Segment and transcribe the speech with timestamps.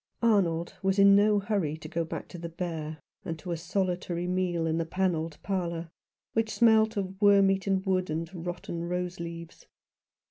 [0.23, 4.25] Arnold was in no hurry to go back to the Bear and to a solitary
[4.25, 5.91] meal in the panelled parlour,
[6.33, 9.67] which smelt of wormeaten wood and rotten rose leaves.